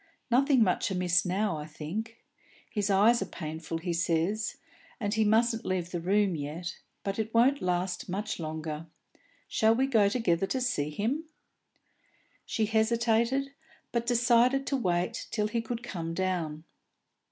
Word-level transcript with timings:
"Nothing 0.31 0.63
much 0.63 0.89
amiss 0.89 1.25
now, 1.27 1.57
I 1.57 1.67
think. 1.67 2.17
His 2.71 2.89
eyes 2.89 3.21
are 3.21 3.25
painful, 3.25 3.77
he 3.77 3.93
says, 3.93 4.57
and 4.99 5.13
he 5.13 5.23
mustn't 5.23 5.63
leave 5.63 5.91
the 5.91 5.99
room 6.01 6.35
yet, 6.35 6.79
but 7.03 7.19
it 7.19 7.31
won't 7.35 7.61
last 7.61 8.09
much 8.09 8.39
longer. 8.39 8.87
Shall 9.47 9.75
we 9.75 9.85
go 9.85 10.09
together 10.09 10.47
and 10.51 10.63
see 10.63 10.89
him?" 10.89 11.25
She 12.47 12.65
hesitated, 12.65 13.51
but 13.91 14.07
decided 14.07 14.65
to 14.65 14.75
wait 14.75 15.27
till 15.29 15.47
he 15.49 15.61
could 15.61 15.83
come 15.83 16.15
down. 16.15 16.63